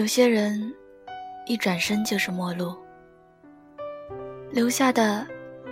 [0.00, 0.74] 有些人
[1.44, 2.74] 一转身就是陌路，
[4.50, 5.26] 留下的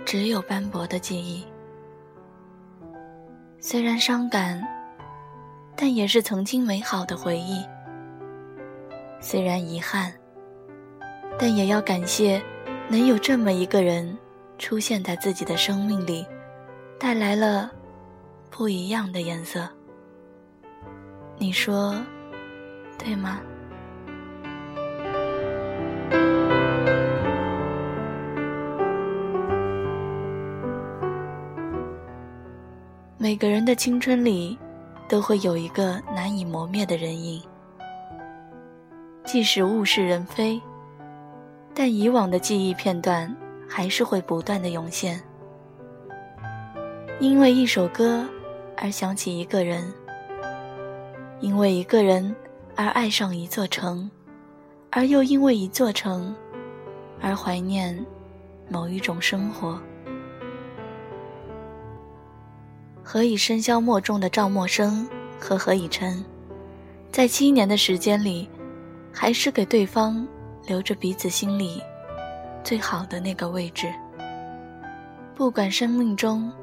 [0.05, 1.43] 只有斑驳的记忆。
[3.59, 4.63] 虽然伤感，
[5.75, 7.65] 但也是曾经美好的回忆。
[9.19, 10.13] 虽然遗憾，
[11.39, 12.39] 但也要感谢
[12.87, 14.15] 能有这么一个人
[14.59, 16.23] 出现在自己的生命里，
[16.99, 17.71] 带来了
[18.51, 19.67] 不一样的颜色。
[21.39, 21.95] 你说，
[22.95, 23.41] 对吗？
[33.29, 34.57] 每个人的青春里，
[35.07, 37.39] 都会有一个难以磨灭的人影。
[39.23, 40.59] 即使物是人非，
[41.75, 43.31] 但以往的记忆片段
[43.67, 45.21] 还是会不断的涌现。
[47.19, 48.27] 因为一首歌
[48.75, 49.93] 而想起一个人，
[51.39, 52.35] 因为一个人
[52.75, 54.09] 而爱上一座城，
[54.89, 56.35] 而又因为一座城
[57.21, 58.03] 而怀念
[58.69, 59.79] 某一种生活。
[63.11, 65.03] 何以笙箫默中的赵默笙
[65.39, 66.23] 和何以琛，
[67.11, 68.47] 在七年的时间里，
[69.11, 70.27] 还是给对方
[70.67, 71.81] 留着彼此心里
[72.63, 73.91] 最好的那个位置。
[75.33, 76.53] 不管生命中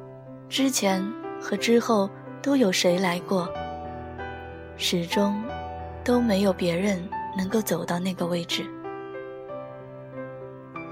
[0.48, 1.04] 之前
[1.40, 2.08] 和之后
[2.40, 3.52] 都有谁来过，
[4.76, 5.42] 始终
[6.04, 8.64] 都没有别人能够走到那个位置。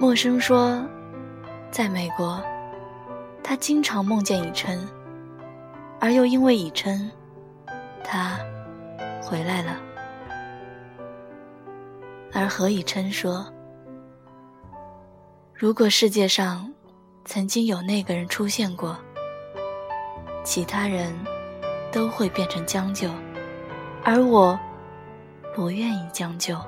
[0.01, 0.85] 默笙说，
[1.71, 2.43] 在美国，
[3.41, 4.77] 他经常梦见以琛。
[6.01, 7.11] 而又因为以琛，
[8.03, 8.39] 他
[9.23, 9.81] 回来了。
[12.33, 13.47] 而何以琛说
[15.55, 16.71] ：“如果世界上
[17.25, 18.99] 曾经有那个人出现过，
[20.43, 21.15] 其他人
[21.91, 23.09] 都会变成将就，
[24.03, 24.59] 而我
[25.55, 26.59] 不愿意将就。”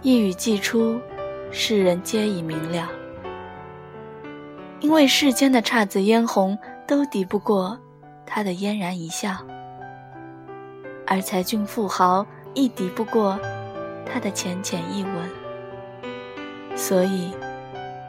[0.00, 0.98] 一语既出，
[1.50, 2.88] 世人皆已明了。
[4.80, 6.56] 因为世间的姹紫嫣红
[6.86, 7.78] 都抵不过
[8.24, 9.36] 他的嫣然一笑，
[11.06, 12.24] 而才俊富豪
[12.54, 13.38] 亦抵不过
[14.06, 17.32] 他的浅浅一吻，所以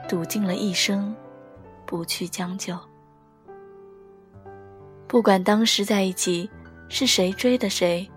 [0.07, 1.15] 赌尽了一生，
[1.85, 2.77] 不去将就。
[5.07, 6.47] 不管当时在一起
[6.87, 8.07] 是谁追的谁，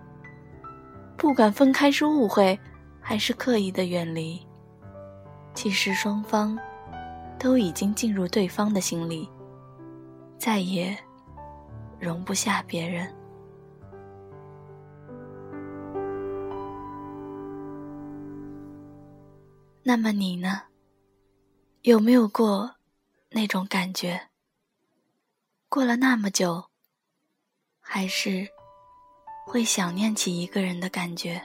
[1.17, 2.59] 不管分开是误会
[3.01, 4.39] 还是刻意的远离，
[5.55, 6.59] 其实双方。
[7.43, 9.29] 都已经进入对方的心里，
[10.39, 10.97] 再也
[11.99, 13.13] 容不下别人。
[19.83, 20.63] 那么你呢？
[21.81, 22.77] 有没有过
[23.31, 24.29] 那种感觉？
[25.69, 26.67] 过了那么久，
[27.81, 28.47] 还是
[29.49, 31.43] 会想念起一个人的感觉？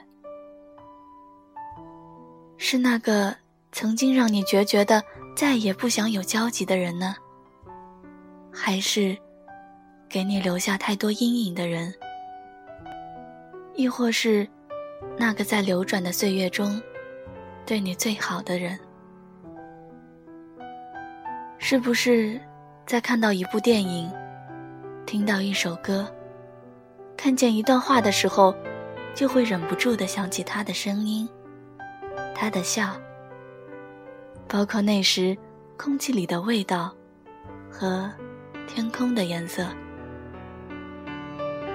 [2.56, 3.36] 是那个
[3.72, 5.02] 曾经让你决绝的。
[5.38, 7.14] 再也不想有交集的人呢？
[8.52, 9.16] 还是
[10.08, 11.94] 给你留下太多阴影的人？
[13.76, 14.48] 亦或是
[15.16, 16.82] 那个在流转的岁月中
[17.64, 18.76] 对你最好的人？
[21.58, 22.40] 是不是
[22.84, 24.10] 在看到一部电影、
[25.06, 26.12] 听到一首歌、
[27.16, 28.52] 看见一段话的时候，
[29.14, 31.28] 就会忍不住的想起他的声音、
[32.34, 32.90] 他的笑？
[34.48, 35.36] 包括那时
[35.76, 36.90] 空气里的味道，
[37.70, 38.10] 和
[38.66, 39.66] 天空的颜色，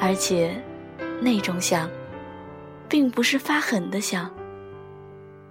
[0.02, 0.60] 而且
[1.22, 1.88] 那种想，
[2.90, 4.30] 并不是发狠的想，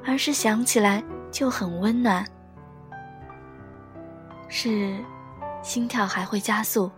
[0.05, 2.27] 而是想起来就很温暖，
[4.49, 4.97] 是
[5.63, 6.91] 心跳还会加速，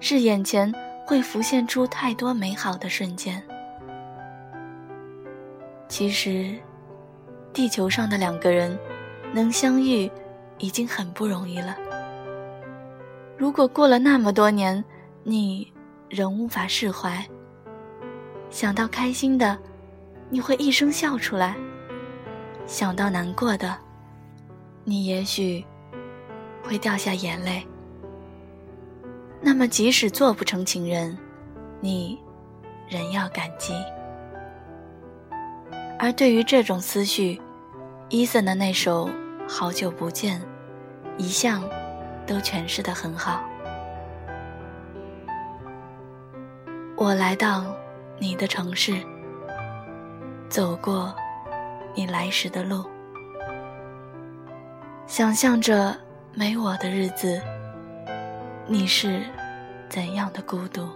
[0.00, 0.74] 是眼前
[1.06, 3.42] 会浮现出太多美好的瞬间。
[5.88, 6.58] 其实，
[7.52, 8.76] 地球上的两个人。
[9.32, 10.10] 能相遇，
[10.58, 11.76] 已经很不容易了。
[13.36, 14.82] 如果过了那么多年，
[15.22, 15.70] 你
[16.08, 17.26] 仍无法释怀，
[18.50, 19.58] 想到开心的，
[20.30, 21.54] 你会一声笑出来；
[22.66, 23.76] 想到难过的，
[24.84, 25.64] 你也许
[26.62, 27.66] 会掉下眼泪。
[29.42, 31.16] 那么，即使做不成情人，
[31.80, 32.18] 你
[32.88, 33.74] 仍要感激。
[35.98, 37.40] 而对于这种思绪，
[38.08, 39.08] 伊森的那首
[39.48, 40.40] 《好久不见》
[41.18, 41.60] 一向
[42.24, 43.42] 都诠释得很好。
[46.96, 47.64] 我来到
[48.20, 48.94] 你的城市，
[50.48, 51.12] 走过
[51.96, 52.84] 你来时的路，
[55.08, 55.92] 想象着
[56.32, 57.42] 没我的日子，
[58.68, 59.20] 你是
[59.88, 60.88] 怎样的孤独？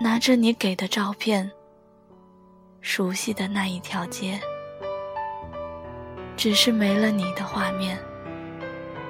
[0.00, 1.50] 拿着你给的照片，
[2.84, 4.38] 熟悉的那一条街，
[6.36, 7.98] 只是没了你的画面，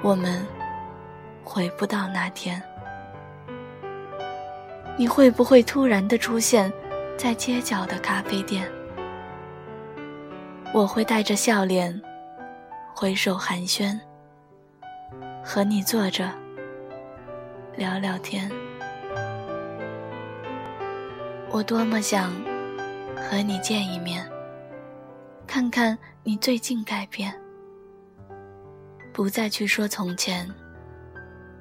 [0.01, 0.47] 我们
[1.43, 2.63] 回不到那天。
[4.95, 6.71] 你会不会突然的出现
[7.17, 8.65] 在街角的咖啡店？
[10.73, 12.01] 我会带着笑脸，
[12.95, 13.99] 挥手寒暄，
[15.43, 16.31] 和你坐着
[17.75, 18.49] 聊聊天。
[21.51, 22.31] 我多么想
[23.15, 24.29] 和你见一面，
[25.47, 27.33] 看看你最近改变，
[29.13, 30.49] 不再去说从前，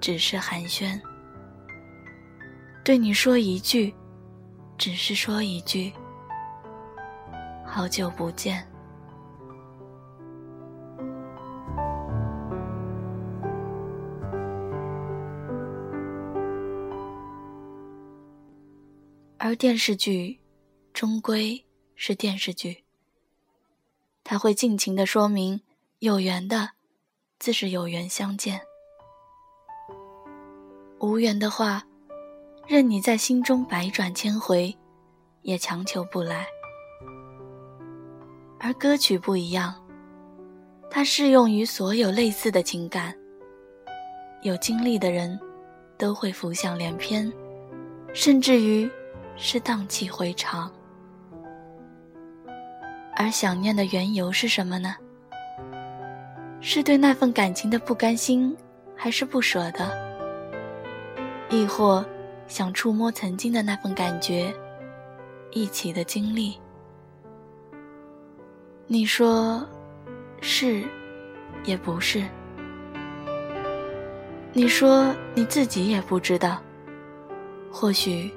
[0.01, 1.01] 只是寒暄。
[2.85, 3.95] 对你说一句，
[4.77, 5.93] 只是说一句，
[7.65, 8.67] 好久不见。
[19.39, 20.39] 而电视剧，
[20.95, 22.85] 终归是电视剧，
[24.23, 25.61] 它会尽情的说明，
[25.99, 26.71] 有缘的，
[27.41, 28.61] 自是有缘相见；
[31.01, 31.85] 无缘的话。
[32.67, 34.75] 任你在心中百转千回，
[35.43, 36.47] 也强求不来。
[38.59, 39.75] 而歌曲不一样，
[40.89, 43.15] 它适用于所有类似的情感。
[44.43, 45.39] 有经历的人，
[45.99, 47.31] 都会浮想联翩，
[48.15, 48.91] 甚至于
[49.37, 50.73] 是荡气回肠。
[53.17, 54.97] 而想念的缘由是什么呢？
[56.61, 58.57] 是对那份感情的不甘心，
[58.97, 59.91] 还是不舍得？
[61.51, 62.05] 亦或？
[62.47, 64.55] 想触摸曾经的那份感觉，
[65.51, 66.55] 一起的经历。
[68.87, 69.67] 你说
[70.43, 70.85] 是，
[71.65, 72.23] 也不是。
[74.53, 76.61] 你说你自己也不知道，
[77.73, 78.31] 或许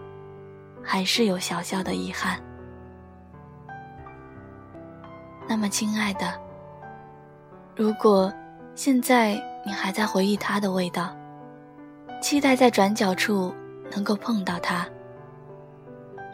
[0.81, 2.41] 还是有小小的遗憾。
[5.57, 6.39] 那么，亲爱的，
[7.75, 8.31] 如果
[8.75, 11.09] 现在你还在回忆他的味道，
[12.21, 13.51] 期待在转角处。
[13.89, 14.85] 能够碰到他，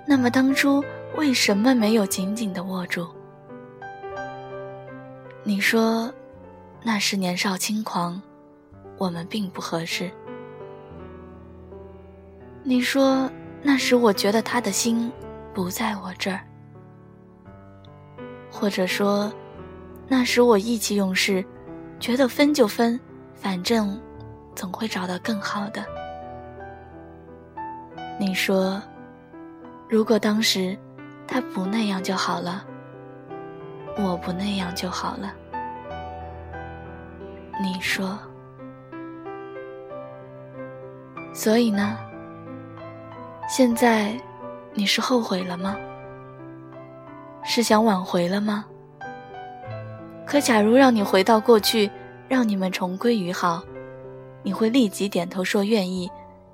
[0.08, 0.84] 那么当初
[1.16, 3.08] 为什么没有紧紧的握住？
[5.44, 6.12] 你说
[6.82, 8.20] 那是年少轻狂，
[8.98, 10.10] 我们并不合适。
[12.64, 13.30] 你说
[13.62, 15.12] 那时我觉得他的心
[15.54, 16.40] 不在我这儿，
[18.56, 19.34] 或者说
[20.08, 21.44] 那时我意气用事，
[22.00, 23.00] 觉得分就分，
[23.34, 24.00] 反正
[24.56, 25.84] 总会找到更好的。
[28.20, 28.80] 你说
[29.90, 30.78] ：“如果当时
[31.28, 32.64] 他不那样就好了，
[33.98, 35.34] 我不那样就好了。”
[37.60, 38.18] 你说，
[41.34, 41.98] 所以呢？
[43.50, 44.16] 现在
[44.74, 45.76] 你是后悔了吗？
[47.44, 48.66] 是想挽回了吗？
[50.26, 51.90] 可假如让你回到过去，
[52.28, 53.62] 让你们重归于好，
[54.42, 56.10] 你会立即点头说愿意，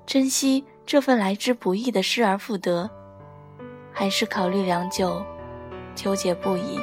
[0.06, 0.64] 珍惜。
[0.86, 2.90] 这份来之不易的失而复得，
[3.92, 5.22] 还是考虑良久，
[5.94, 6.80] 纠结不已，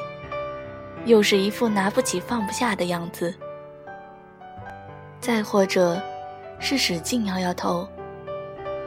[1.04, 3.36] 又是一副拿不起放不下的样子。
[5.20, 6.02] 再或者，
[6.58, 7.86] 是使劲摇摇头，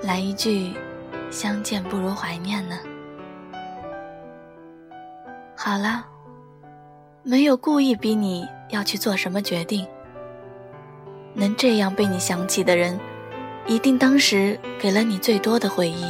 [0.03, 0.73] 来一句
[1.31, 2.79] “相见不如怀念”呢？
[5.63, 6.07] 好了，
[7.23, 9.87] 没有故意逼你要去做什么决定，
[11.35, 12.99] 能这样被你想起的人。
[13.67, 16.07] 一定当时给了你最多的回忆，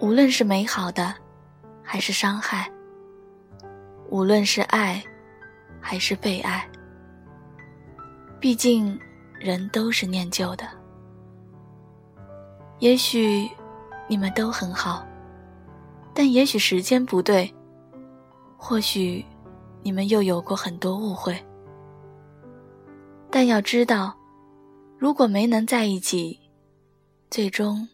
[0.00, 1.14] 无论是美好的，
[1.82, 2.64] 还是伤害；
[4.08, 5.04] 无论是爱，
[5.78, 6.66] 还是被爱。
[8.40, 8.98] 毕竟，
[9.38, 10.66] 人都是念旧的。
[12.78, 13.46] 也许
[14.06, 15.06] 你们都很好，
[16.14, 17.54] 但也许时间不对，
[18.58, 19.24] 或许
[19.82, 21.34] 你们又有过很多误会。
[23.30, 24.14] 但要知道。
[24.98, 26.40] 如果没能在一起，
[27.30, 27.88] 最终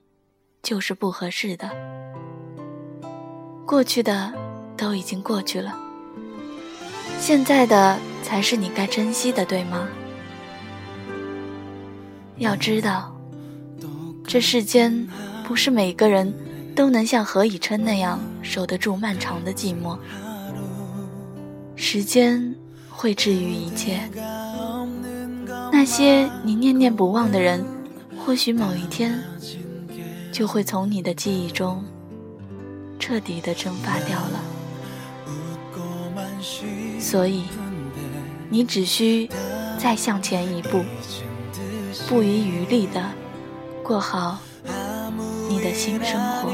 [0.62, 1.70] 就是不合适的。
[3.66, 4.32] 过去的
[4.74, 5.78] 都已经过去了，
[7.18, 9.86] 现在的才是你该珍惜的，对吗？
[12.38, 13.14] 要知道，
[14.26, 15.06] 这世间
[15.46, 16.32] 不是每个人
[16.74, 19.98] 都能像何以琛那样守得住漫长的寂寞。
[21.86, 22.54] 时间
[22.88, 24.00] 会治愈一切。
[25.70, 27.62] 那些你念念不忘的人，
[28.24, 29.22] 或许某一天
[30.32, 31.84] 就会从你的记忆中
[32.98, 34.42] 彻底的蒸发掉了。
[36.98, 37.44] 所以，
[38.48, 39.28] 你只需
[39.76, 40.82] 再向前一步，
[42.08, 43.10] 不遗余力的
[43.82, 44.38] 过好
[45.50, 46.50] 你的新生活。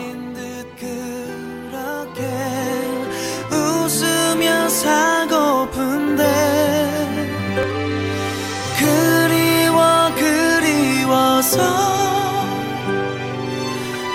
[11.50, 11.58] 있어.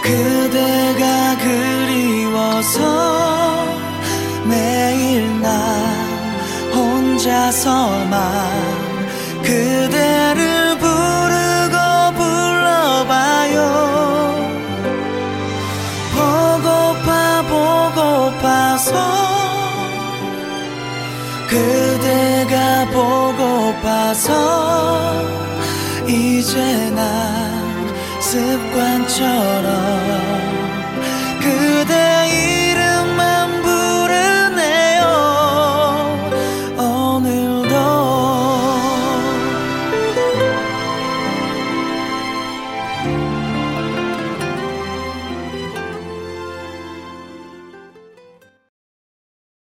[0.01, 2.79] 그대가 그리워서
[4.45, 5.49] 매일 나
[6.73, 8.19] 혼자서만
[9.43, 11.77] 그대를 부르고
[12.15, 13.57] 불러봐요.
[16.13, 17.09] 보고파
[17.49, 18.93] 보고파서
[21.49, 24.31] 그대가 보고파서
[26.55, 27.01] 언제나
[28.21, 29.65] 습관처럼
[31.41, 32.54] 그대